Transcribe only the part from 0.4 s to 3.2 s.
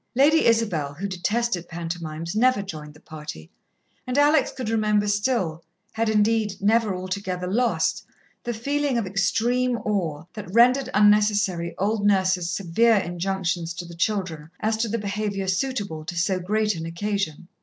Isabel, who detested pantomimes, never joined the